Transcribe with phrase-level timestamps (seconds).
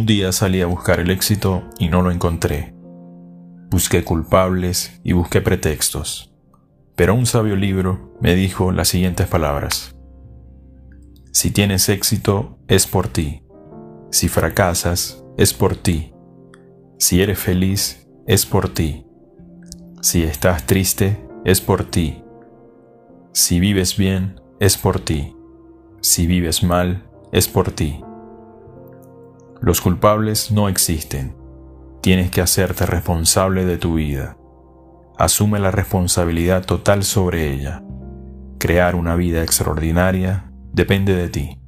[0.00, 2.72] Un día salí a buscar el éxito y no lo encontré.
[3.70, 6.32] Busqué culpables y busqué pretextos.
[6.96, 9.94] Pero un sabio libro me dijo las siguientes palabras.
[11.32, 13.42] Si tienes éxito, es por ti.
[14.10, 16.14] Si fracasas, es por ti.
[16.98, 19.04] Si eres feliz, es por ti.
[20.00, 22.24] Si estás triste, es por ti.
[23.34, 25.36] Si vives bien, es por ti.
[26.00, 28.00] Si vives mal, es por ti.
[29.62, 31.36] Los culpables no existen.
[32.00, 34.38] Tienes que hacerte responsable de tu vida.
[35.18, 37.82] Asume la responsabilidad total sobre ella.
[38.58, 41.59] Crear una vida extraordinaria depende de ti.